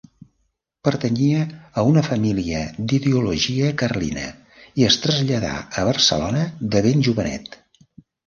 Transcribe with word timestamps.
Pertanyia 0.87 1.41
a 1.81 1.83
una 1.89 2.01
família 2.07 2.61
d'ideologia 2.91 3.69
carlina 3.83 4.25
i 4.83 4.87
es 4.87 4.97
traslladà 5.05 5.53
a 5.83 5.83
Barcelona 5.91 6.47
de 6.77 6.83
ben 6.89 7.05
jovenet. 7.09 7.61